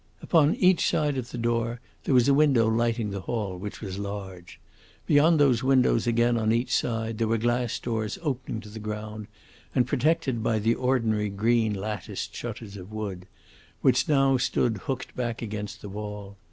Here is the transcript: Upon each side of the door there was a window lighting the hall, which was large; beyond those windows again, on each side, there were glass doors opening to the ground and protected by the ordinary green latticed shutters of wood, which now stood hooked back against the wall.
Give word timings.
Upon 0.23 0.55
each 0.55 0.89
side 0.89 1.15
of 1.15 1.29
the 1.29 1.37
door 1.37 1.79
there 2.05 2.13
was 2.15 2.27
a 2.27 2.33
window 2.33 2.67
lighting 2.67 3.11
the 3.11 3.21
hall, 3.21 3.55
which 3.55 3.81
was 3.81 3.99
large; 3.99 4.59
beyond 5.05 5.39
those 5.39 5.61
windows 5.61 6.07
again, 6.07 6.37
on 6.37 6.51
each 6.51 6.75
side, 6.75 7.19
there 7.19 7.27
were 7.27 7.37
glass 7.37 7.77
doors 7.77 8.17
opening 8.23 8.61
to 8.61 8.69
the 8.69 8.79
ground 8.79 9.27
and 9.75 9.85
protected 9.85 10.41
by 10.41 10.57
the 10.57 10.73
ordinary 10.73 11.29
green 11.29 11.75
latticed 11.75 12.33
shutters 12.33 12.77
of 12.77 12.91
wood, 12.91 13.27
which 13.81 14.09
now 14.09 14.37
stood 14.37 14.77
hooked 14.89 15.15
back 15.15 15.43
against 15.43 15.83
the 15.83 15.89
wall. 15.89 16.35